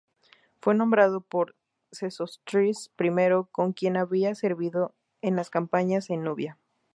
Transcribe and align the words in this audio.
Fue 0.59 0.73
nombrado 0.73 1.21
por 1.21 1.55
Sesostris 1.91 2.89
I, 2.97 3.45
con 3.51 3.73
quien 3.73 3.97
habría 3.97 4.33
servido 4.33 4.95
en 5.21 5.35
las 5.35 5.51
campañas 5.51 6.09
en 6.09 6.23
Nubia. 6.23 6.57